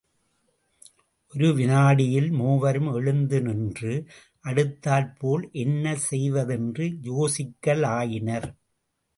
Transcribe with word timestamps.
ஒரு 1.33 1.49
வினாடியில் 1.53 2.29
மூவரும் 2.31 2.89
எழுந்து 2.93 3.41
நின்று 3.41 3.93
அடுத்தாற் 4.45 5.11
போல் 5.19 5.45
என்ன 5.55 5.95
செய்வதென்று 6.09 6.87
யோசிக்கலாயினர். 7.11 8.49